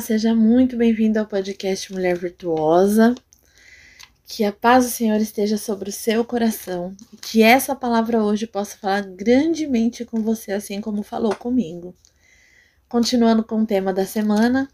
Seja 0.00 0.34
muito 0.34 0.76
bem-vindo 0.76 1.18
ao 1.18 1.26
podcast 1.26 1.90
Mulher 1.90 2.18
Virtuosa. 2.18 3.14
Que 4.26 4.44
a 4.44 4.52
paz 4.52 4.84
do 4.84 4.90
Senhor 4.90 5.18
esteja 5.18 5.56
sobre 5.56 5.88
o 5.88 5.92
seu 5.92 6.22
coração 6.22 6.94
e 7.12 7.16
que 7.16 7.42
essa 7.42 7.74
palavra 7.74 8.22
hoje 8.22 8.46
possa 8.46 8.76
falar 8.76 9.00
grandemente 9.02 10.04
com 10.04 10.20
você, 10.20 10.52
assim 10.52 10.82
como 10.82 11.02
falou 11.02 11.34
comigo. 11.34 11.94
Continuando 12.88 13.42
com 13.42 13.62
o 13.62 13.66
tema 13.66 13.90
da 13.92 14.04
semana, 14.04 14.68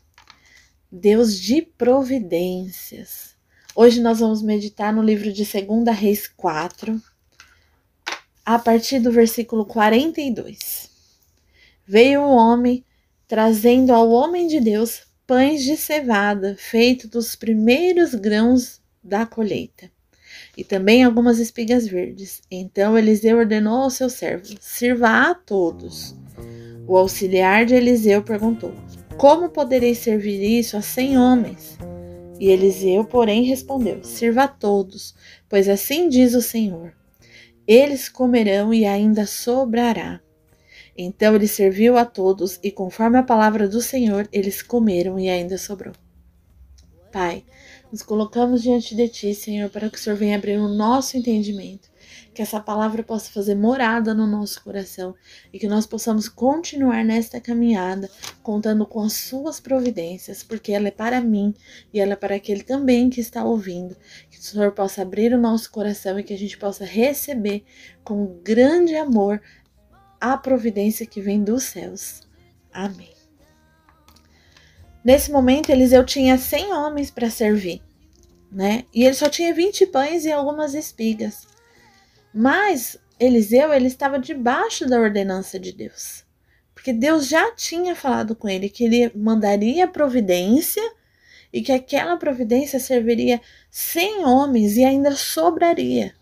Deus 0.91 1.39
de 1.39 1.63
providências. 1.63 3.37
Hoje 3.77 4.01
nós 4.01 4.19
vamos 4.19 4.43
meditar 4.43 4.93
no 4.93 5.03
livro 5.03 5.33
de 5.33 5.45
2 5.45 5.97
Reis 5.97 6.27
4, 6.27 7.01
a 8.45 8.59
partir 8.59 8.99
do 8.99 9.13
versículo 9.13 9.65
42. 9.67 10.91
Veio 11.87 12.23
um 12.23 12.31
homem 12.31 12.85
trazendo 13.29 13.93
ao 13.95 14.11
homem 14.11 14.49
de 14.49 14.59
Deus 14.59 15.12
pães 15.27 15.63
de 15.63 15.77
cevada, 15.77 16.57
feito 16.59 17.09
dos 17.09 17.35
primeiros 17.35 18.15
grãos 18.15 18.81
da 19.03 19.27
colheita, 19.27 19.91
e 20.57 20.65
também 20.65 21.03
algumas 21.03 21.39
espigas 21.39 21.87
verdes. 21.87 22.43
Então 22.51 22.97
Eliseu 22.97 23.39
ordenou 23.39 23.83
ao 23.83 23.91
seu 23.91 24.11
servo: 24.11 24.55
Sirva 24.61 25.31
a 25.31 25.35
todos. 25.35 26.15
O 26.87 26.97
auxiliar 26.97 27.65
de 27.65 27.75
Eliseu 27.75 28.23
perguntou: 28.23 28.75
Como 29.17 29.49
poderei 29.49 29.95
servir 29.95 30.43
isso 30.43 30.77
a 30.77 30.83
cem 30.83 31.17
homens? 31.17 31.79
E 32.39 32.49
Eliseu, 32.49 33.05
porém, 33.05 33.45
respondeu: 33.45 34.03
Sirva 34.03 34.45
a 34.45 34.49
todos, 34.49 35.15
pois 35.49 35.69
assim 35.69 36.09
diz 36.09 36.35
o 36.35 36.43
Senhor: 36.43 36.93
Eles 37.67 38.09
comerão 38.09 38.75
e 38.75 38.85
ainda 38.85 39.27
sobrará. 39.27 40.21
Então 40.97 41.35
ele 41.35 41.49
serviu 41.49 41.97
a 41.97 42.05
todos, 42.05 42.59
e 42.63 42.71
conforme 42.71 43.19
a 43.19 43.23
palavra 43.23 43.69
do 43.69 43.81
Senhor, 43.81 44.29
eles 44.33 44.63
comeram 44.63 45.19
e 45.19 45.29
ainda 45.29 45.57
sobrou. 45.57 45.95
Pai, 47.11 47.45
nos 47.93 48.03
colocamos 48.03 48.63
diante 48.63 48.95
de 48.95 49.07
Ti, 49.07 49.35
Senhor, 49.35 49.69
para 49.69 49.91
que 49.91 49.99
o 49.99 50.01
Senhor 50.01 50.17
venha 50.17 50.37
abrir 50.37 50.57
o 50.57 50.67
nosso 50.67 51.15
entendimento, 51.19 51.91
que 52.33 52.41
essa 52.41 52.59
palavra 52.59 53.03
possa 53.03 53.31
fazer 53.31 53.55
morada 53.55 54.15
no 54.15 54.27
nosso 54.27 54.65
coração 54.65 55.15
e 55.53 55.59
que 55.59 55.69
nós 55.69 55.87
possamos 55.87 56.27
continuar 56.27 57.05
nesta 57.05 57.39
caminhada, 57.39 58.09
contando 58.43 58.87
com 58.87 59.03
as 59.03 59.13
Suas 59.13 59.61
providências, 59.61 60.43
porque 60.43 60.73
ela 60.73 60.89
é 60.89 60.91
para 60.91 61.21
mim 61.21 61.53
e 61.93 62.01
ela 62.01 62.15
é 62.15 62.17
para 62.17 62.37
aquele 62.37 62.63
também 62.63 63.11
que 63.11 63.21
está 63.21 63.45
ouvindo. 63.45 63.95
Que 64.31 64.39
o 64.39 64.43
Senhor 64.43 64.73
possa 64.73 65.03
abrir 65.03 65.35
o 65.35 65.39
nosso 65.39 65.71
coração 65.71 66.19
e 66.19 66.25
que 66.25 66.33
a 66.33 66.39
gente 66.39 66.57
possa 66.57 66.87
receber 66.87 67.63
com 68.03 68.41
grande 68.43 68.97
amor 68.97 69.39
a 70.23 70.37
providência 70.37 71.05
que 71.05 71.21
vem 71.21 71.43
dos 71.43 71.65
céus. 71.65 72.21
Amém. 72.73 73.13
Nesse 75.05 75.33
momento, 75.33 75.71
Eliseu 75.71 76.07
tinha 76.07 76.39
100 76.39 76.73
homens 76.73 77.11
para 77.11 77.29
servir, 77.29 77.83
né? 78.51 78.85
E 78.95 79.03
ele 79.03 79.15
só 79.15 79.29
tinha 79.29 79.53
20 79.53 79.87
pães 79.87 80.25
e 80.25 80.31
algumas 80.31 80.75
espigas. 80.75 81.49
Mas 82.33 82.97
Eliseu, 83.19 83.75
ele 83.75 83.89
estava 83.89 84.17
debaixo 84.17 84.87
da 84.87 85.01
ordenança 85.01 85.59
de 85.59 85.73
Deus. 85.73 86.25
Porque 86.73 86.93
Deus 86.93 87.27
já 87.27 87.53
tinha 87.57 87.97
falado 87.97 88.37
com 88.37 88.49
ele 88.49 88.69
que 88.69 88.85
ele 88.85 89.11
mandaria 89.17 89.89
providência 89.89 90.83
e 91.53 91.61
que 91.63 91.73
aquela 91.73 92.17
providência 92.17 92.79
serviria 92.79 93.41
100 93.73 94.25
homens 94.25 94.77
e 94.77 94.85
ainda 94.85 95.11
sobraria. 95.17 96.15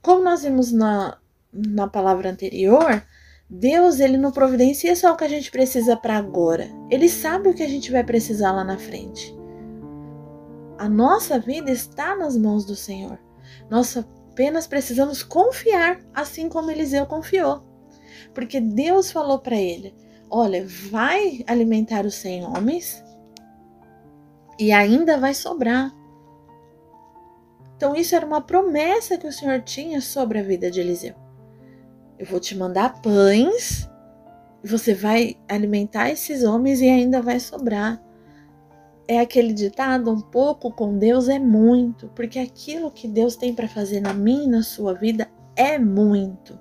Como 0.00 0.24
nós 0.24 0.42
vimos 0.42 0.72
na, 0.72 1.18
na 1.52 1.86
palavra 1.86 2.30
anterior, 2.30 3.04
Deus, 3.50 3.98
ele 3.98 4.16
não 4.16 4.30
providencia 4.30 4.94
só 4.94 5.12
o 5.12 5.16
que 5.16 5.24
a 5.24 5.28
gente 5.28 5.50
precisa 5.50 5.96
para 5.96 6.16
agora. 6.16 6.68
Ele 6.88 7.08
sabe 7.08 7.48
o 7.48 7.54
que 7.54 7.64
a 7.64 7.68
gente 7.68 7.90
vai 7.90 8.04
precisar 8.04 8.52
lá 8.52 8.62
na 8.62 8.78
frente. 8.78 9.36
A 10.78 10.88
nossa 10.88 11.36
vida 11.36 11.68
está 11.68 12.14
nas 12.14 12.36
mãos 12.36 12.64
do 12.64 12.76
Senhor. 12.76 13.18
Nós 13.68 13.96
apenas 13.96 14.68
precisamos 14.68 15.24
confiar, 15.24 16.00
assim 16.14 16.48
como 16.48 16.70
Eliseu 16.70 17.04
confiou. 17.06 17.64
Porque 18.32 18.60
Deus 18.60 19.10
falou 19.10 19.40
para 19.40 19.56
ele: 19.56 19.94
Olha, 20.30 20.64
vai 20.90 21.44
alimentar 21.46 22.06
os 22.06 22.14
cem 22.14 22.44
homens 22.44 23.02
e 24.60 24.70
ainda 24.70 25.18
vai 25.18 25.34
sobrar. 25.34 25.92
Então, 27.76 27.96
isso 27.96 28.14
era 28.14 28.24
uma 28.24 28.42
promessa 28.42 29.18
que 29.18 29.26
o 29.26 29.32
Senhor 29.32 29.60
tinha 29.62 30.00
sobre 30.00 30.38
a 30.38 30.42
vida 30.42 30.70
de 30.70 30.80
Eliseu. 30.80 31.14
Eu 32.20 32.26
vou 32.26 32.38
te 32.38 32.54
mandar 32.54 33.00
pães, 33.00 33.88
você 34.62 34.92
vai 34.92 35.38
alimentar 35.48 36.10
esses 36.10 36.44
homens 36.44 36.82
e 36.82 36.86
ainda 36.86 37.22
vai 37.22 37.40
sobrar. 37.40 37.98
É 39.08 39.20
aquele 39.20 39.54
ditado: 39.54 40.10
um 40.10 40.20
pouco 40.20 40.70
com 40.70 40.98
Deus 40.98 41.30
é 41.30 41.38
muito, 41.38 42.08
porque 42.08 42.38
aquilo 42.38 42.90
que 42.90 43.08
Deus 43.08 43.36
tem 43.36 43.54
para 43.54 43.66
fazer 43.66 44.00
na 44.00 44.12
minha 44.12 44.44
e 44.44 44.48
na 44.48 44.62
sua 44.62 44.92
vida 44.92 45.30
é 45.56 45.78
muito. 45.78 46.58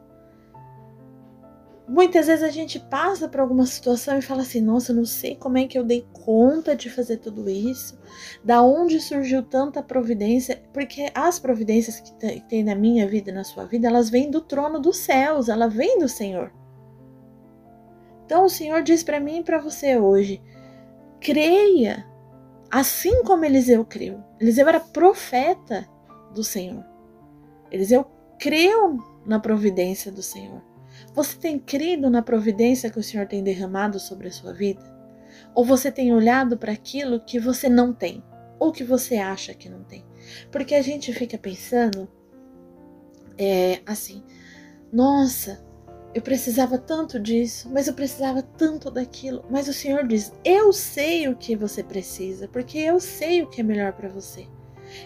Muitas 1.89 2.27
vezes 2.27 2.43
a 2.43 2.51
gente 2.51 2.79
passa 2.79 3.27
por 3.27 3.39
alguma 3.39 3.65
situação 3.65 4.15
e 4.19 4.21
fala 4.21 4.43
assim: 4.43 4.61
nossa, 4.61 4.93
não 4.93 5.05
sei 5.05 5.35
como 5.35 5.57
é 5.57 5.65
que 5.65 5.75
eu 5.75 5.83
dei 5.83 6.05
conta 6.13 6.75
de 6.75 6.87
fazer 6.87 7.17
tudo 7.17 7.49
isso, 7.49 7.99
da 8.43 8.61
onde 8.61 8.99
surgiu 8.99 9.41
tanta 9.41 9.81
providência, 9.81 10.61
porque 10.71 11.09
as 11.15 11.39
providências 11.39 11.99
que 11.99 12.13
tem 12.47 12.63
na 12.63 12.75
minha 12.75 13.07
vida 13.07 13.31
e 13.31 13.33
na 13.33 13.43
sua 13.43 13.65
vida, 13.65 13.87
elas 13.87 14.07
vêm 14.07 14.29
do 14.29 14.39
trono 14.39 14.79
dos 14.79 14.97
céus, 14.97 15.49
ela 15.49 15.67
vem 15.67 15.97
do 15.97 16.07
Senhor. 16.07 16.53
Então 18.23 18.45
o 18.45 18.49
Senhor 18.49 18.83
diz 18.83 19.01
para 19.01 19.19
mim 19.19 19.39
e 19.39 19.43
para 19.43 19.57
você 19.57 19.97
hoje: 19.97 20.39
creia, 21.19 22.05
assim 22.69 23.23
como 23.23 23.45
Eliseu 23.45 23.83
creu. 23.83 24.23
Eliseu 24.39 24.69
era 24.69 24.79
profeta 24.79 25.89
do 26.35 26.43
Senhor. 26.43 26.85
Eliseu 27.71 28.05
creu 28.37 28.99
na 29.25 29.39
providência 29.39 30.11
do 30.11 30.21
Senhor. 30.21 30.68
Você 31.13 31.37
tem 31.37 31.57
crido 31.57 32.09
na 32.09 32.21
providência 32.21 32.89
que 32.89 32.99
o 32.99 33.03
Senhor 33.03 33.27
tem 33.27 33.43
derramado 33.43 33.99
sobre 33.99 34.27
a 34.27 34.31
sua 34.31 34.53
vida? 34.53 34.81
Ou 35.53 35.65
você 35.65 35.91
tem 35.91 36.13
olhado 36.13 36.57
para 36.57 36.71
aquilo 36.71 37.19
que 37.19 37.39
você 37.39 37.67
não 37.67 37.93
tem? 37.93 38.23
Ou 38.59 38.71
que 38.71 38.83
você 38.83 39.17
acha 39.17 39.53
que 39.53 39.69
não 39.69 39.83
tem? 39.83 40.05
Porque 40.51 40.75
a 40.75 40.81
gente 40.81 41.13
fica 41.13 41.37
pensando 41.37 42.07
é, 43.37 43.81
assim: 43.85 44.23
nossa, 44.91 45.65
eu 46.13 46.21
precisava 46.21 46.77
tanto 46.77 47.19
disso, 47.19 47.69
mas 47.71 47.87
eu 47.87 47.93
precisava 47.93 48.41
tanto 48.41 48.91
daquilo. 48.91 49.45
Mas 49.49 49.67
o 49.67 49.73
Senhor 49.73 50.05
diz: 50.07 50.33
eu 50.43 50.73
sei 50.73 51.27
o 51.27 51.35
que 51.35 51.55
você 51.55 51.83
precisa, 51.83 52.47
porque 52.47 52.77
eu 52.77 52.99
sei 52.99 53.41
o 53.41 53.47
que 53.47 53.61
é 53.61 53.63
melhor 53.63 53.93
para 53.93 54.09
você. 54.09 54.47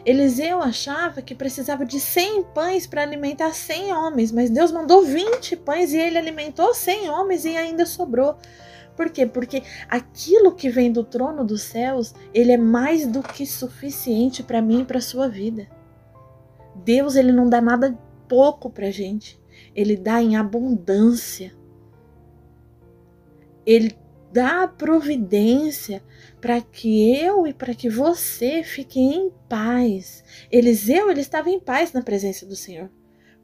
Eliseu 0.05 0.61
achava 0.61 1.21
que 1.21 1.35
precisava 1.35 1.85
de 1.85 1.99
100 1.99 2.43
pães 2.53 2.87
para 2.87 3.01
alimentar 3.01 3.53
100 3.53 3.93
homens, 3.93 4.31
mas 4.31 4.49
Deus 4.49 4.71
mandou 4.71 5.03
20 5.03 5.55
pães 5.57 5.93
e 5.93 5.97
ele 5.97 6.17
alimentou 6.17 6.73
100 6.73 7.09
homens 7.09 7.45
e 7.45 7.55
ainda 7.55 7.85
sobrou. 7.85 8.37
Por 8.95 9.09
quê? 9.09 9.25
Porque 9.25 9.63
aquilo 9.89 10.53
que 10.53 10.69
vem 10.69 10.91
do 10.91 11.03
trono 11.03 11.43
dos 11.43 11.63
céus, 11.63 12.13
ele 12.33 12.51
é 12.51 12.57
mais 12.57 13.07
do 13.07 13.23
que 13.23 13.45
suficiente 13.45 14.43
para 14.43 14.61
mim 14.61 14.81
e 14.81 14.85
para 14.85 15.01
sua 15.01 15.27
vida. 15.27 15.67
Deus, 16.75 17.15
ele 17.15 17.31
não 17.31 17.49
dá 17.49 17.59
nada 17.59 17.97
pouco 18.27 18.69
para 18.69 18.91
gente. 18.91 19.39
Ele 19.75 19.95
dá 19.95 20.21
em 20.21 20.35
abundância. 20.35 21.53
Ele 23.65 23.95
dá 24.31 24.67
providência 24.67 26.03
para 26.43 26.59
que 26.59 27.17
eu 27.17 27.47
e 27.47 27.53
para 27.53 27.73
que 27.73 27.89
você 27.89 28.63
fiquem 28.63 29.15
em 29.15 29.31
paz. 29.47 30.25
Eliseu, 30.51 31.09
ele 31.09 31.21
estava 31.21 31.49
em 31.49 31.57
paz 31.57 31.93
na 31.93 32.01
presença 32.01 32.45
do 32.45 32.53
Senhor. 32.53 32.91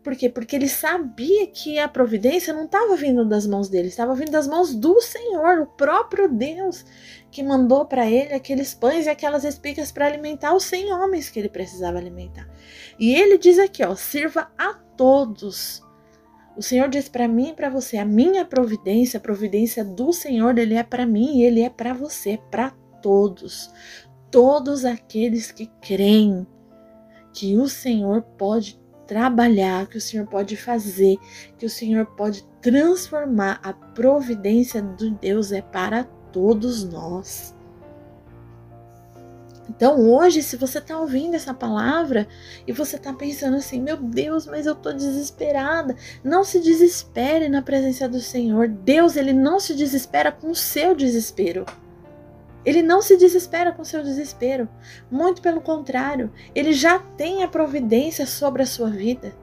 Por 0.04 0.18
quê? 0.18 0.28
Porque 0.28 0.54
ele 0.54 0.68
sabia 0.68 1.48
que 1.48 1.80
a 1.80 1.88
providência 1.88 2.54
não 2.54 2.66
estava 2.66 2.98
vindo 2.98 3.24
das 3.24 3.48
mãos 3.48 3.70
dele, 3.70 3.88
estava 3.88 4.14
vindo 4.14 4.32
das 4.32 4.50
mãos 4.50 4.76
do 4.76 5.00
Senhor, 5.00 5.62
o 5.62 5.66
próprio 5.66 6.28
Deus, 6.28 6.84
que 7.32 7.42
mandou 7.42 7.86
para 7.86 8.06
ele 8.06 8.34
aqueles 8.34 8.74
pães 8.74 9.06
e 9.06 9.10
aquelas 9.10 9.46
espigas 9.46 9.94
para 9.94 10.06
alimentar 10.06 10.54
os 10.54 10.66
100 10.66 10.92
homens 10.92 11.30
que 11.30 11.40
ele 11.40 11.48
precisava 11.48 11.98
alimentar. 11.98 12.50
E 13.00 13.16
ele 13.16 13.38
diz 13.38 13.60
aqui, 13.60 13.82
ó, 13.82 13.96
sirva 13.96 14.52
a 14.58 14.74
todos 14.74 15.88
o 16.60 16.62
Senhor 16.62 16.90
diz 16.90 17.08
para 17.08 17.26
mim 17.26 17.52
e 17.52 17.54
para 17.54 17.70
você: 17.70 17.98
a 17.98 18.04
minha 18.04 18.44
providência, 18.44 19.18
a 19.18 19.22
providência 19.22 19.82
do 19.82 20.12
Senhor, 20.12 20.58
ele 20.58 20.74
é 20.74 20.84
para 20.84 21.06
mim 21.06 21.38
e 21.38 21.44
ele 21.46 21.62
é 21.62 21.70
para 21.70 21.94
você, 21.94 22.38
para 22.52 22.74
todos. 23.02 23.72
Todos 24.32 24.86
aqueles 24.86 25.52
que 25.52 25.68
creem 25.82 26.46
que 27.34 27.58
o 27.58 27.68
Senhor 27.68 28.22
pode 28.22 28.80
trabalhar, 29.08 29.88
que 29.88 29.98
o 29.98 30.02
Senhor 30.02 30.28
pode 30.28 30.56
fazer, 30.56 31.18
que 31.58 31.66
o 31.66 31.70
Senhor 31.70 32.06
pode 32.06 32.44
transformar. 32.62 33.60
A 33.64 33.74
providência 33.74 34.82
de 34.82 35.10
Deus 35.12 35.52
é 35.52 35.62
para 35.62 36.04
todos 36.32 36.84
nós. 36.84 37.56
Então, 39.70 40.00
hoje, 40.10 40.42
se 40.42 40.58
você 40.58 40.80
está 40.80 41.00
ouvindo 41.00 41.36
essa 41.36 41.54
palavra 41.54 42.28
e 42.66 42.74
você 42.74 42.96
está 42.96 43.14
pensando 43.14 43.56
assim, 43.56 43.80
meu 43.80 43.98
Deus, 43.98 44.48
mas 44.48 44.66
eu 44.66 44.74
estou 44.74 44.92
desesperada, 44.92 45.96
não 46.24 46.44
se 46.44 46.60
desespere 46.60 47.48
na 47.48 47.62
presença 47.62 48.10
do 48.10 48.20
Senhor. 48.20 48.68
Deus, 48.68 49.16
ele 49.16 49.32
não 49.32 49.60
se 49.60 49.76
desespera 49.76 50.32
com 50.32 50.50
o 50.50 50.56
seu 50.56 50.96
desespero. 50.96 51.66
Ele 52.70 52.84
não 52.84 53.02
se 53.02 53.18
desespera 53.18 53.72
com 53.72 53.84
seu 53.84 54.04
desespero. 54.04 54.70
Muito 55.10 55.42
pelo 55.42 55.60
contrário, 55.60 56.32
ele 56.54 56.72
já 56.72 57.00
tem 57.00 57.42
a 57.42 57.48
providência 57.48 58.28
sobre 58.28 58.62
a 58.62 58.68
sua 58.68 58.92
vida. 58.92 59.34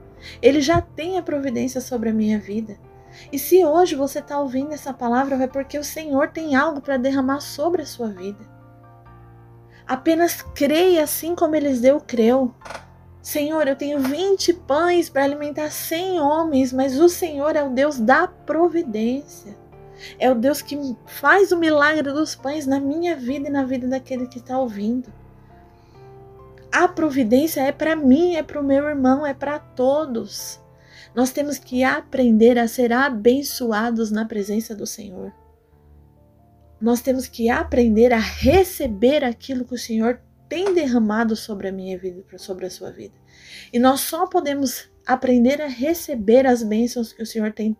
Ele 0.40 0.60
já 0.60 0.80
tem 0.80 1.18
a 1.18 1.22
providência 1.22 1.80
sobre 1.80 2.10
a 2.10 2.12
minha 2.12 2.38
vida. 2.38 2.78
E 3.32 3.36
se 3.36 3.64
hoje 3.64 3.96
você 3.96 4.20
está 4.20 4.38
ouvindo 4.38 4.72
essa 4.72 4.94
palavra, 4.94 5.42
é 5.42 5.48
porque 5.48 5.76
o 5.76 5.82
Senhor 5.82 6.28
tem 6.28 6.54
algo 6.54 6.80
para 6.80 6.96
derramar 6.96 7.40
sobre 7.40 7.82
a 7.82 7.86
sua 7.86 8.10
vida. 8.10 8.48
Apenas 9.84 10.40
creia 10.54 11.02
assim 11.02 11.34
como 11.34 11.56
Eliseu 11.56 12.00
creu. 12.00 12.54
Senhor, 13.20 13.66
eu 13.66 13.74
tenho 13.74 13.98
20 13.98 14.52
pães 14.52 15.10
para 15.10 15.24
alimentar 15.24 15.72
100 15.72 16.20
homens, 16.20 16.72
mas 16.72 17.00
o 17.00 17.08
Senhor 17.08 17.56
é 17.56 17.64
o 17.64 17.70
Deus 17.70 17.98
da 17.98 18.28
providência. 18.28 19.65
É 20.18 20.30
o 20.30 20.34
Deus 20.34 20.62
que 20.62 20.76
faz 21.06 21.52
o 21.52 21.58
milagre 21.58 22.12
dos 22.12 22.34
pães 22.34 22.66
na 22.66 22.78
minha 22.80 23.16
vida 23.16 23.48
e 23.48 23.52
na 23.52 23.64
vida 23.64 23.86
daquele 23.86 24.26
que 24.26 24.38
está 24.38 24.58
ouvindo. 24.58 25.12
A 26.72 26.86
providência 26.86 27.60
é 27.60 27.72
para 27.72 27.96
mim, 27.96 28.36
é 28.36 28.42
para 28.42 28.60
o 28.60 28.64
meu 28.64 28.84
irmão, 28.84 29.26
é 29.26 29.32
para 29.32 29.58
todos. 29.58 30.60
Nós 31.14 31.30
temos 31.30 31.58
que 31.58 31.82
aprender 31.82 32.58
a 32.58 32.68
ser 32.68 32.92
abençoados 32.92 34.10
na 34.10 34.26
presença 34.26 34.74
do 34.74 34.86
Senhor. 34.86 35.32
Nós 36.78 37.00
temos 37.00 37.26
que 37.26 37.48
aprender 37.48 38.12
a 38.12 38.18
receber 38.18 39.24
aquilo 39.24 39.64
que 39.64 39.74
o 39.74 39.78
Senhor 39.78 40.20
tem 40.48 40.74
derramado 40.74 41.34
sobre 41.34 41.68
a 41.68 41.72
minha 41.72 41.98
vida, 41.98 42.22
sobre 42.36 42.66
a 42.66 42.70
sua 42.70 42.90
vida. 42.90 43.14
E 43.72 43.78
nós 43.78 44.00
só 44.00 44.26
podemos 44.26 44.88
aprender 45.06 45.62
a 45.62 45.66
receber 45.66 46.46
as 46.46 46.62
bênçãos 46.62 47.12
que 47.12 47.22
o 47.22 47.26
Senhor 47.26 47.52
tem 47.52 47.76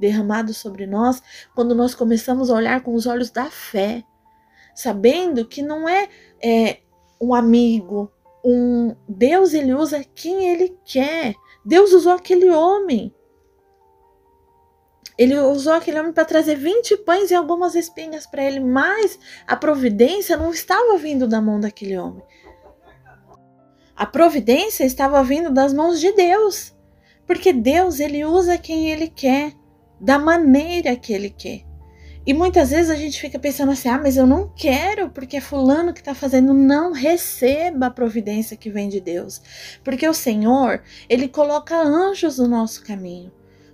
derramado 0.00 0.54
sobre 0.54 0.86
nós 0.86 1.22
quando 1.54 1.74
nós 1.74 1.94
começamos 1.94 2.50
a 2.50 2.54
olhar 2.54 2.82
com 2.82 2.94
os 2.94 3.06
olhos 3.06 3.30
da 3.30 3.50
fé, 3.50 4.02
sabendo 4.74 5.46
que 5.46 5.62
não 5.62 5.88
é, 5.88 6.08
é 6.42 6.80
um 7.20 7.34
amigo, 7.34 8.10
um 8.42 8.96
Deus 9.06 9.52
ele 9.52 9.74
usa 9.74 10.04
quem 10.14 10.48
ele 10.48 10.76
quer. 10.84 11.34
Deus 11.64 11.92
usou 11.92 12.12
aquele 12.12 12.50
homem. 12.50 13.14
Ele 15.18 15.38
usou 15.38 15.74
aquele 15.74 16.00
homem 16.00 16.14
para 16.14 16.24
trazer 16.24 16.54
20 16.54 16.96
pães 16.98 17.30
e 17.30 17.34
algumas 17.34 17.74
espinhas 17.74 18.26
para 18.26 18.42
ele, 18.42 18.58
mas 18.58 19.18
a 19.46 19.54
providência 19.54 20.34
não 20.34 20.50
estava 20.50 20.96
vindo 20.96 21.28
da 21.28 21.42
mão 21.42 21.60
daquele 21.60 21.98
homem. 21.98 22.24
A 23.94 24.06
providência 24.06 24.82
estava 24.84 25.22
vindo 25.22 25.50
das 25.52 25.74
mãos 25.74 26.00
de 26.00 26.10
Deus. 26.12 26.74
Porque 27.26 27.52
Deus, 27.52 28.00
ele 28.00 28.24
usa 28.24 28.56
quem 28.56 28.90
ele 28.90 29.08
quer 29.08 29.54
da 30.00 30.18
maneira 30.18 30.96
que 30.96 31.12
ele 31.12 31.30
quer. 31.30 31.70
E 32.26 32.34
muitas 32.34 32.70
vezes 32.70 32.90
a 32.90 32.94
gente 32.94 33.20
fica 33.20 33.38
pensando 33.38 33.72
assim: 33.72 33.88
ah, 33.88 33.98
mas 33.98 34.16
eu 34.16 34.26
não 34.26 34.48
quero, 34.54 35.10
porque 35.10 35.38
é 35.38 35.40
Fulano 35.40 35.92
que 35.92 36.00
está 36.00 36.14
fazendo. 36.14 36.52
Não 36.52 36.92
receba 36.92 37.86
a 37.86 37.90
providência 37.90 38.56
que 38.56 38.70
vem 38.70 38.88
de 38.88 39.00
Deus. 39.00 39.40
Porque 39.82 40.06
o 40.06 40.14
Senhor, 40.14 40.82
ele 41.08 41.28
coloca 41.28 41.76
anjos 41.76 42.38
no 42.38 42.46
nosso 42.46 42.84
caminho, 42.84 43.32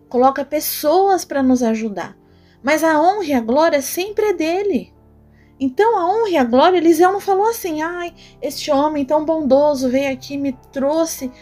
coloca 0.08 0.44
pessoas 0.44 1.24
para 1.24 1.42
nos 1.42 1.62
ajudar. 1.62 2.16
Mas 2.62 2.82
a 2.84 3.00
honra 3.00 3.24
e 3.24 3.32
a 3.32 3.40
glória 3.40 3.82
sempre 3.82 4.26
é 4.26 4.32
dele. 4.32 4.92
Então 5.58 5.98
a 5.98 6.06
honra 6.08 6.30
e 6.30 6.36
a 6.36 6.44
glória, 6.44 6.76
Eliseu 6.76 7.12
não 7.12 7.20
falou 7.20 7.48
assim: 7.48 7.82
ai, 7.82 8.14
este 8.40 8.70
homem 8.70 9.04
tão 9.04 9.24
bondoso 9.24 9.88
veio 9.88 10.12
aqui 10.12 10.36
me 10.36 10.52
trouxe 10.70 11.32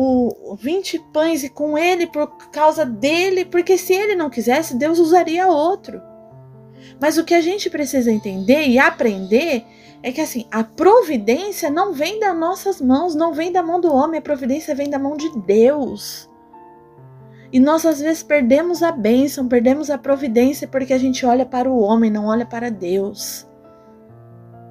o 0.00 0.54
20 0.54 1.00
pães 1.12 1.42
e 1.42 1.48
com 1.48 1.76
ele 1.76 2.06
por 2.06 2.28
causa 2.52 2.86
dele, 2.86 3.44
porque 3.44 3.76
se 3.76 3.92
ele 3.92 4.14
não 4.14 4.30
quisesse, 4.30 4.76
Deus 4.76 5.00
usaria 5.00 5.48
outro. 5.48 6.00
Mas 7.00 7.18
o 7.18 7.24
que 7.24 7.34
a 7.34 7.40
gente 7.40 7.68
precisa 7.68 8.12
entender 8.12 8.68
e 8.68 8.78
aprender 8.78 9.64
é 10.00 10.12
que 10.12 10.20
assim, 10.20 10.46
a 10.52 10.62
providência 10.62 11.68
não 11.68 11.92
vem 11.92 12.20
das 12.20 12.38
nossas 12.38 12.80
mãos, 12.80 13.16
não 13.16 13.34
vem 13.34 13.50
da 13.50 13.60
mão 13.60 13.80
do 13.80 13.92
homem, 13.92 14.20
a 14.20 14.22
providência 14.22 14.72
vem 14.72 14.88
da 14.88 15.00
mão 15.00 15.16
de 15.16 15.36
Deus. 15.40 16.30
E 17.52 17.58
nós 17.58 17.84
às 17.84 17.98
vezes 17.98 18.22
perdemos 18.22 18.84
a 18.84 18.92
bênção, 18.92 19.48
perdemos 19.48 19.90
a 19.90 19.98
providência 19.98 20.68
porque 20.68 20.92
a 20.92 20.98
gente 20.98 21.26
olha 21.26 21.44
para 21.44 21.68
o 21.68 21.80
homem, 21.80 22.08
não 22.08 22.26
olha 22.26 22.46
para 22.46 22.70
Deus. 22.70 23.47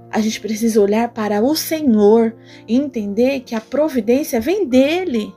A 0.09 0.21
gente 0.21 0.39
precisa 0.39 0.81
olhar 0.81 1.09
para 1.09 1.42
o 1.42 1.56
Senhor 1.56 2.36
e 2.68 2.77
entender 2.77 3.42
que 3.42 3.54
a 3.54 3.62
providência 3.62 4.39
vem 4.39 4.65
dele. 4.65 5.33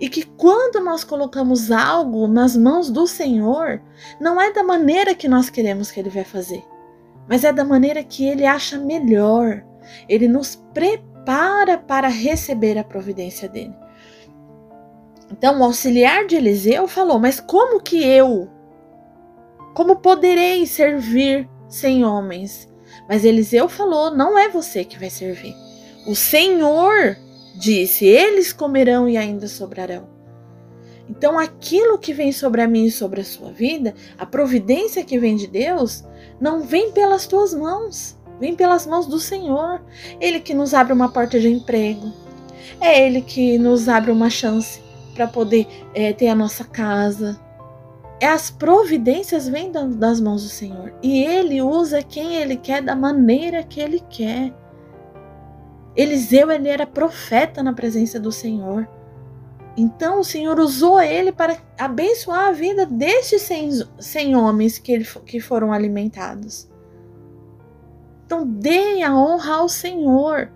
E 0.00 0.08
que 0.08 0.24
quando 0.24 0.84
nós 0.84 1.04
colocamos 1.04 1.70
algo 1.70 2.26
nas 2.26 2.56
mãos 2.56 2.90
do 2.90 3.06
Senhor, 3.06 3.80
não 4.20 4.40
é 4.40 4.52
da 4.52 4.64
maneira 4.64 5.14
que 5.14 5.28
nós 5.28 5.48
queremos 5.48 5.92
que 5.92 6.00
ele 6.00 6.10
vai 6.10 6.24
fazer, 6.24 6.64
mas 7.28 7.44
é 7.44 7.52
da 7.52 7.64
maneira 7.64 8.02
que 8.02 8.24
ele 8.24 8.44
acha 8.44 8.78
melhor. 8.78 9.64
Ele 10.08 10.26
nos 10.26 10.56
prepara 10.74 11.78
para 11.78 12.08
receber 12.08 12.76
a 12.78 12.84
providência 12.84 13.48
dele. 13.48 13.74
Então, 15.30 15.60
o 15.60 15.64
auxiliar 15.64 16.26
de 16.26 16.34
Eliseu 16.34 16.88
falou: 16.88 17.18
Mas 17.20 17.38
como 17.38 17.80
que 17.80 18.04
eu, 18.04 18.50
como 19.72 19.96
poderei 19.96 20.66
servir 20.66 21.48
sem 21.68 22.04
homens? 22.04 22.71
Mas 23.08 23.24
Eliseu 23.24 23.68
falou: 23.68 24.10
Não 24.10 24.38
é 24.38 24.48
você 24.48 24.84
que 24.84 24.98
vai 24.98 25.10
servir. 25.10 25.54
O 26.06 26.14
Senhor 26.14 27.16
disse: 27.54 28.04
Eles 28.04 28.52
comerão 28.52 29.08
e 29.08 29.16
ainda 29.16 29.46
sobrarão. 29.46 30.08
Então, 31.08 31.38
aquilo 31.38 31.98
que 31.98 32.12
vem 32.12 32.32
sobre 32.32 32.62
a 32.62 32.68
mim 32.68 32.86
e 32.86 32.90
sobre 32.90 33.20
a 33.20 33.24
sua 33.24 33.50
vida, 33.52 33.94
a 34.16 34.24
providência 34.24 35.04
que 35.04 35.18
vem 35.18 35.36
de 35.36 35.46
Deus, 35.46 36.04
não 36.40 36.62
vem 36.62 36.92
pelas 36.92 37.26
tuas 37.26 37.52
mãos, 37.52 38.16
vem 38.40 38.54
pelas 38.54 38.86
mãos 38.86 39.06
do 39.06 39.18
Senhor. 39.18 39.82
Ele 40.20 40.40
que 40.40 40.54
nos 40.54 40.72
abre 40.72 40.92
uma 40.92 41.12
porta 41.12 41.38
de 41.38 41.48
emprego, 41.48 42.12
é 42.80 43.04
Ele 43.04 43.20
que 43.20 43.58
nos 43.58 43.88
abre 43.88 44.10
uma 44.10 44.30
chance 44.30 44.80
para 45.14 45.26
poder 45.26 45.66
é, 45.94 46.12
ter 46.12 46.28
a 46.28 46.34
nossa 46.34 46.64
casa, 46.64 47.38
as 48.24 48.50
providências 48.50 49.48
vêm 49.48 49.72
das 49.72 50.20
mãos 50.20 50.42
do 50.42 50.48
Senhor 50.48 50.94
e 51.02 51.24
Ele 51.24 51.60
usa 51.60 52.02
quem 52.02 52.36
Ele 52.36 52.56
quer 52.56 52.82
da 52.82 52.94
maneira 52.94 53.62
que 53.62 53.80
Ele 53.80 54.00
quer. 54.08 54.54
Eliseu 55.94 56.50
ele 56.50 56.68
era 56.68 56.86
profeta 56.86 57.62
na 57.62 57.72
presença 57.72 58.18
do 58.18 58.32
Senhor. 58.32 58.88
Então 59.76 60.20
o 60.20 60.24
Senhor 60.24 60.58
usou 60.58 61.00
ele 61.00 61.32
para 61.32 61.56
abençoar 61.78 62.48
a 62.48 62.52
vida 62.52 62.84
destes 62.84 63.42
100, 63.42 63.86
100 63.98 64.36
homens 64.36 64.78
que, 64.78 64.92
ele, 64.92 65.04
que 65.26 65.40
foram 65.40 65.72
alimentados. 65.72 66.68
Então 68.26 68.46
dê 68.46 69.02
a 69.02 69.14
honra 69.14 69.54
ao 69.56 69.68
Senhor. 69.68 70.50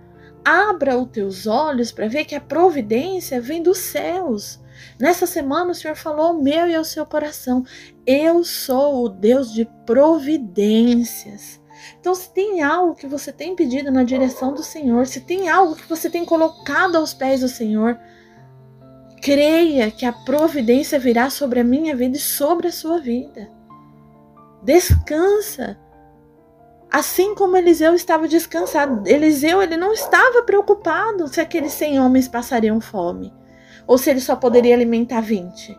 Abra 0.45 0.97
os 0.97 1.09
teus 1.11 1.47
olhos 1.47 1.90
para 1.90 2.09
ver 2.09 2.25
que 2.25 2.35
a 2.35 2.40
providência 2.40 3.40
vem 3.40 3.62
dos 3.62 3.79
céus. 3.79 4.61
Nessa 4.99 5.26
semana 5.26 5.73
o 5.73 5.75
Senhor 5.75 5.97
falou 5.97 6.26
ao 6.26 6.43
meu 6.43 6.66
e 6.66 6.75
ao 6.75 6.85
seu 6.85 7.05
coração: 7.05 7.64
Eu 8.07 8.43
sou 8.45 9.05
o 9.05 9.09
Deus 9.09 9.52
de 9.52 9.64
providências. 9.85 11.61
Então, 12.00 12.14
se 12.14 12.33
tem 12.33 12.62
algo 12.62 12.95
que 12.95 13.07
você 13.07 13.31
tem 13.31 13.55
pedido 13.55 13.90
na 13.90 14.02
direção 14.02 14.55
do 14.55 14.62
Senhor, 14.62 15.07
se 15.07 15.21
tem 15.21 15.49
algo 15.49 15.76
que 15.76 15.88
você 15.88 16.09
tem 16.09 16.25
colocado 16.25 16.97
aos 16.97 17.12
pés 17.12 17.40
do 17.40 17.49
Senhor, 17.49 17.99
creia 19.23 19.90
que 19.90 20.07
a 20.07 20.12
providência 20.12 20.99
virá 20.99 21.28
sobre 21.28 21.61
a 21.61 21.64
minha 21.64 21.95
vida 21.95 22.16
e 22.16 22.21
sobre 22.21 22.69
a 22.69 22.73
sua 22.73 22.99
vida. 22.99 23.50
Descansa. 24.62 25.78
Assim 26.90 27.35
como 27.35 27.57
Eliseu 27.57 27.95
estava 27.95 28.26
descansado. 28.26 29.07
Eliseu 29.07 29.61
ele 29.61 29.76
não 29.76 29.93
estava 29.93 30.43
preocupado 30.43 31.28
se 31.28 31.40
aqueles 31.40 31.73
100 31.73 32.00
homens 32.00 32.28
passariam 32.28 32.81
fome 32.81 33.33
ou 33.87 33.97
se 33.97 34.11
ele 34.11 34.21
só 34.21 34.37
poderia 34.37 34.75
alimentar 34.75 35.21
20. 35.21 35.78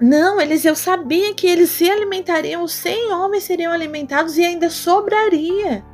Não, 0.00 0.40
Eliseu 0.40 0.74
sabia 0.74 1.34
que 1.34 1.46
eles 1.46 1.70
se 1.70 1.88
alimentariam, 1.90 2.62
os 2.62 2.72
100 2.72 3.12
homens 3.12 3.44
seriam 3.44 3.70
alimentados 3.70 4.38
e 4.38 4.44
ainda 4.44 4.70
sobraria. 4.70 5.84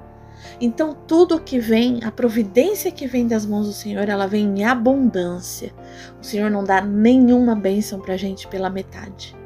Então, 0.61 0.96
tudo 1.06 1.40
que 1.40 1.58
vem, 1.58 2.00
a 2.04 2.11
providência 2.11 2.90
que 2.90 3.06
vem 3.06 3.26
das 3.26 3.44
mãos 3.44 3.66
do 3.66 3.73
Senhor, 3.73 4.08
ela 4.08 4.26
vem 4.26 4.61
em 4.61 4.64
abundância. 4.64 5.73
O 6.20 6.25
Senhor 6.25 6.50
não 6.50 6.64
dá 6.64 6.80
nenhuma 6.80 7.54
bênção 7.54 8.00
para 8.00 8.14
a 8.14 8.16
gente 8.16 8.46
pela 8.46 8.70
metade. 8.70 9.37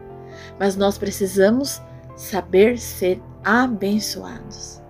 Mas 0.58 0.76
nós 0.76 0.98
precisamos 0.98 1.80
saber 2.14 2.78
ser 2.78 3.20
abençoados 3.42 4.80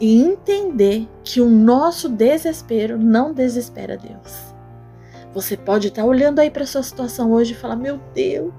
e 0.00 0.22
entender 0.22 1.06
que 1.22 1.40
o 1.40 1.48
nosso 1.48 2.08
desespero 2.08 2.98
não 2.98 3.34
desespera 3.34 3.98
Deus. 3.98 4.49
Você 5.32 5.56
pode 5.56 5.88
estar 5.88 6.02
tá 6.02 6.08
olhando 6.08 6.40
aí 6.40 6.50
para 6.50 6.66
sua 6.66 6.82
situação 6.82 7.32
hoje 7.32 7.52
e 7.52 7.56
falar: 7.56 7.76
"Meu 7.76 8.00
Deus, 8.14 8.52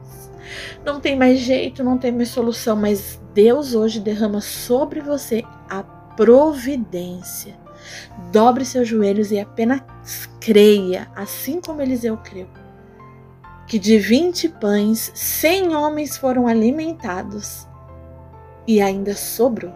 não 0.85 0.99
tem 0.99 1.17
mais 1.17 1.39
jeito, 1.39 1.83
não 1.83 1.97
tem 1.97 2.11
mais 2.11 2.29
solução", 2.29 2.75
mas 2.75 3.19
Deus 3.33 3.73
hoje 3.73 3.99
derrama 3.99 4.41
sobre 4.41 5.01
você 5.01 5.43
a 5.69 5.83
providência. 5.83 7.59
Dobre 8.31 8.63
seus 8.63 8.87
joelhos 8.87 9.31
e 9.31 9.39
apenas 9.39 9.81
creia, 10.39 11.09
assim 11.15 11.59
como 11.59 11.81
Eliseu 11.81 12.15
creu, 12.17 12.47
que 13.67 13.79
de 13.79 13.97
20 13.97 14.49
pães, 14.49 15.11
100 15.15 15.75
homens 15.75 16.17
foram 16.17 16.47
alimentados 16.47 17.67
e 18.67 18.79
ainda 18.79 19.15
sobrou. 19.15 19.73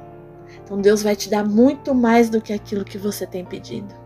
Então 0.64 0.80
Deus 0.80 1.04
vai 1.04 1.16
te 1.16 1.30
dar 1.30 1.44
muito 1.44 1.94
mais 1.94 2.30
do 2.30 2.42
que 2.42 2.54
aquilo 2.54 2.86
que 2.86 2.98
você 2.98 3.26
tem 3.26 3.44
pedido. 3.44 4.05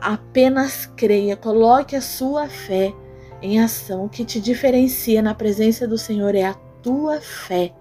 Apenas 0.00 0.86
creia, 0.96 1.36
coloque 1.36 1.96
a 1.96 2.00
sua 2.00 2.48
fé 2.48 2.94
em 3.42 3.60
ação. 3.60 4.04
O 4.04 4.08
que 4.08 4.24
te 4.24 4.40
diferencia 4.40 5.22
na 5.22 5.34
presença 5.34 5.86
do 5.86 5.98
Senhor 5.98 6.34
é 6.34 6.44
a 6.44 6.54
tua 6.82 7.20
fé. 7.20 7.74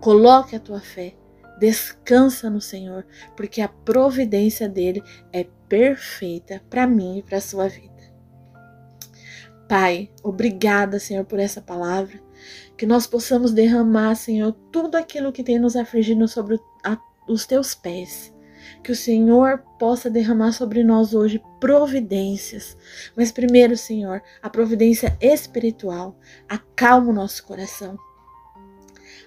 Coloque 0.00 0.56
a 0.56 0.60
tua 0.60 0.80
fé. 0.80 1.14
Descansa 1.58 2.50
no 2.50 2.60
Senhor, 2.60 3.06
porque 3.36 3.60
a 3.60 3.68
providência 3.68 4.68
dele 4.68 5.02
é 5.32 5.46
perfeita 5.68 6.60
para 6.68 6.86
mim 6.86 7.18
e 7.18 7.22
para 7.22 7.38
a 7.38 7.40
sua 7.40 7.68
vida. 7.68 7.92
Pai, 9.68 10.10
obrigada, 10.22 10.98
Senhor, 10.98 11.24
por 11.24 11.38
essa 11.38 11.62
palavra. 11.62 12.20
Que 12.76 12.84
nós 12.84 13.06
possamos 13.06 13.52
derramar, 13.52 14.14
Senhor, 14.16 14.52
tudo 14.72 14.96
aquilo 14.96 15.32
que 15.32 15.44
tem 15.44 15.58
nos 15.58 15.76
afligido 15.76 16.26
sobre 16.26 16.58
a, 16.84 16.98
os 17.28 17.46
teus 17.46 17.74
pés. 17.74 18.34
Que 18.82 18.92
o 18.92 18.96
Senhor 18.96 19.58
possa 19.78 20.10
derramar 20.10 20.52
sobre 20.52 20.84
nós 20.84 21.14
hoje 21.14 21.42
providências. 21.60 22.76
Mas 23.16 23.32
primeiro, 23.32 23.76
Senhor, 23.76 24.22
a 24.42 24.50
providência 24.50 25.16
espiritual. 25.20 26.16
Acalma 26.48 27.10
o 27.10 27.14
nosso 27.14 27.44
coração. 27.44 27.96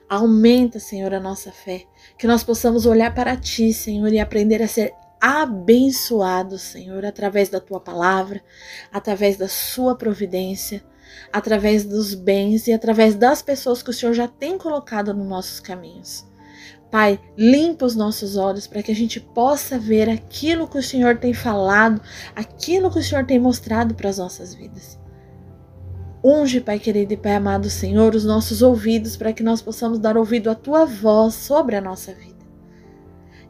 Aumenta, 0.07 0.79
Senhor, 0.79 1.13
a 1.13 1.19
nossa 1.19 1.51
fé. 1.51 1.85
Que 2.17 2.27
nós 2.27 2.43
possamos 2.43 2.85
olhar 2.85 3.13
para 3.13 3.35
Ti, 3.35 3.73
Senhor, 3.73 4.11
e 4.13 4.19
aprender 4.19 4.61
a 4.61 4.67
ser 4.67 4.93
abençoados, 5.19 6.61
Senhor, 6.61 7.03
através 7.03 7.49
da 7.49 7.59
Tua 7.59 7.79
palavra, 7.79 8.43
através 8.91 9.37
da 9.37 9.47
Sua 9.47 9.95
providência, 9.95 10.83
através 11.33 11.83
dos 11.83 12.13
bens 12.13 12.67
e 12.67 12.73
através 12.73 13.15
das 13.15 13.41
pessoas 13.41 13.81
que 13.81 13.89
o 13.89 13.93
Senhor 13.93 14.13
já 14.13 14.27
tem 14.27 14.57
colocado 14.57 15.13
nos 15.13 15.27
nossos 15.27 15.59
caminhos. 15.59 16.25
Pai, 16.95 17.19
limpa 17.37 17.85
os 17.85 17.93
nossos 17.93 18.37
olhos 18.37 18.67
para 18.67 18.81
que 18.81 18.89
a 18.89 18.95
gente 18.95 19.19
possa 19.19 19.77
ver 19.77 20.09
aquilo 20.09 20.65
que 20.65 20.77
o 20.77 20.81
Senhor 20.81 21.17
tem 21.17 21.33
falado, 21.33 21.99
aquilo 22.33 22.89
que 22.89 22.99
o 22.99 23.03
Senhor 23.03 23.25
tem 23.25 23.37
mostrado 23.37 23.93
para 23.93 24.09
as 24.09 24.17
nossas 24.17 24.55
vidas. 24.55 24.97
Unge, 26.23 26.61
Pai 26.61 26.79
querido 26.79 27.11
e 27.11 27.17
Pai 27.17 27.35
amado 27.35 27.69
Senhor, 27.69 28.15
os 28.15 28.23
nossos 28.23 28.61
ouvidos 28.61 29.17
para 29.17 29.33
que 29.33 29.43
nós 29.43 29.61
possamos 29.61 29.99
dar 29.99 30.15
ouvido 30.15 30.49
à 30.49 30.55
tua 30.55 30.85
voz 30.85 31.33
sobre 31.33 31.75
a 31.75 31.81
nossa 31.81 32.13
vida. 32.13 32.45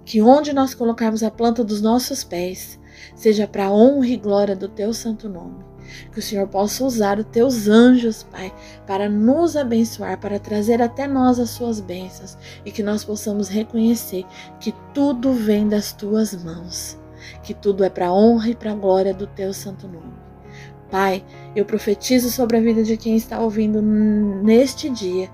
Que 0.04 0.24
onde 0.24 0.52
nós 0.52 0.74
colocarmos 0.74 1.22
a 1.22 1.30
planta 1.30 1.64
dos 1.64 1.84
nossos 1.84 2.24
pés, 2.24 2.80
seja 3.16 3.46
para 3.46 3.70
honra 3.70 4.08
e 4.08 4.18
glória 4.18 4.56
do 4.56 4.68
teu 4.68 4.92
santo 4.92 5.30
nome. 5.30 5.75
Que 6.12 6.20
o 6.20 6.22
Senhor 6.22 6.48
possa 6.48 6.84
usar 6.84 7.20
os 7.20 7.26
teus 7.26 7.68
anjos, 7.68 8.24
Pai, 8.24 8.54
para 8.86 9.10
nos 9.10 9.56
abençoar, 9.56 10.20
para 10.20 10.40
trazer 10.40 10.82
até 10.82 11.08
nós 11.08 11.40
as 11.40 11.52
suas 11.52 11.80
bênçãos 11.80 12.38
e 12.66 12.72
que 12.72 12.84
nós 12.84 13.04
possamos 13.04 13.48
reconhecer 13.48 14.26
que 14.60 14.74
tudo 14.94 15.34
vem 15.34 15.68
das 15.68 15.92
tuas 15.94 16.34
mãos, 16.44 16.98
que 17.44 17.54
tudo 17.54 17.84
é 17.84 17.90
para 17.90 18.08
a 18.08 18.14
honra 18.14 18.50
e 18.50 18.56
para 18.56 18.72
a 18.72 18.76
glória 18.76 19.14
do 19.14 19.28
teu 19.28 19.54
santo 19.54 19.88
nome. 19.88 20.14
Pai, 20.90 21.26
eu 21.56 21.66
profetizo 21.66 22.30
sobre 22.30 22.58
a 22.58 22.62
vida 22.62 22.84
de 22.84 22.96
quem 22.96 23.16
está 23.16 23.40
ouvindo 23.40 23.82
neste 23.82 24.90
dia 24.90 25.30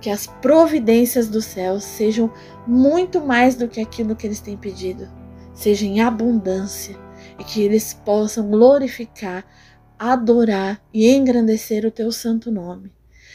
que 0.00 0.10
as 0.10 0.26
providências 0.26 1.28
do 1.28 1.42
céu 1.42 1.78
sejam 1.78 2.32
muito 2.66 3.20
mais 3.20 3.54
do 3.54 3.68
que 3.68 3.80
aquilo 3.80 4.16
que 4.16 4.26
eles 4.26 4.40
têm 4.40 4.56
pedido, 4.56 5.08
seja 5.52 5.84
em 5.84 6.00
abundância 6.00 6.96
e 7.38 7.44
que 7.44 7.60
eles 7.62 7.92
possam 7.92 8.48
glorificar, 8.48 9.44
adorar 10.00 10.82
e 10.94 11.10
engrandecer 11.10 11.84
o 11.84 11.90
teu 11.90 12.10
santo 12.10 12.50
nome. 12.50 12.90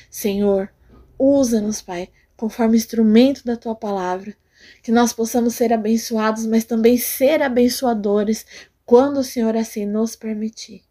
Senhor, 0.10 0.74
usa-nos, 1.20 1.80
Pai, 1.80 2.10
conforme 2.36 2.76
instrumento 2.76 3.46
da 3.46 3.56
tua 3.56 3.76
palavra, 3.76 4.36
que 4.82 4.92
nós 4.92 5.14
possamos 5.14 5.54
ser 5.54 5.72
abençoados, 5.72 6.44
mas 6.48 6.66
também 6.66 6.98
ser 6.98 7.44
abençoadores 7.44 8.48
quando 8.84 9.18
o 9.20 9.24
Senhor 9.24 9.56
assim 9.56 9.86
nos 9.86 10.16
permitir. 10.16 10.82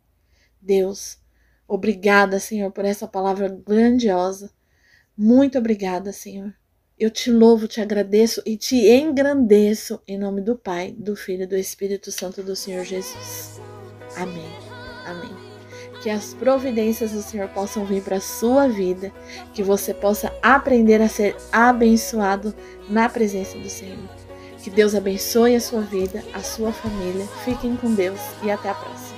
Deus, 0.62 1.18
obrigada, 1.66 2.38
Senhor, 2.38 2.70
por 2.70 2.84
essa 2.84 3.08
palavra 3.08 3.48
grandiosa. 3.48 4.52
Muito 5.16 5.58
obrigada, 5.58 6.12
Senhor. 6.12 6.54
Eu 6.96 7.10
te 7.10 7.32
louvo, 7.32 7.66
te 7.66 7.80
agradeço 7.80 8.40
e 8.46 8.56
te 8.56 8.88
engrandeço 8.88 10.00
em 10.06 10.16
nome 10.16 10.40
do 10.40 10.56
Pai, 10.56 10.92
do 10.96 11.16
Filho 11.16 11.42
e 11.42 11.46
do 11.46 11.56
Espírito 11.56 12.12
Santo 12.12 12.44
do 12.44 12.54
Senhor 12.54 12.84
Jesus. 12.84 13.60
Amém. 14.16 14.52
Amém. 15.04 15.43
Que 16.04 16.10
as 16.10 16.34
providências 16.34 17.12
do 17.12 17.22
Senhor 17.22 17.48
possam 17.48 17.86
vir 17.86 18.02
para 18.02 18.18
a 18.18 18.20
sua 18.20 18.68
vida, 18.68 19.10
que 19.54 19.62
você 19.62 19.94
possa 19.94 20.30
aprender 20.42 21.00
a 21.00 21.08
ser 21.08 21.34
abençoado 21.50 22.54
na 22.90 23.08
presença 23.08 23.56
do 23.58 23.70
Senhor. 23.70 23.96
Que 24.58 24.68
Deus 24.68 24.94
abençoe 24.94 25.56
a 25.56 25.60
sua 25.62 25.80
vida, 25.80 26.22
a 26.34 26.40
sua 26.40 26.72
família. 26.72 27.26
Fiquem 27.42 27.74
com 27.74 27.94
Deus 27.94 28.20
e 28.42 28.50
até 28.50 28.68
a 28.68 28.74
próxima. 28.74 29.14